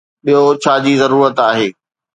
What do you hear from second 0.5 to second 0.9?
ڇا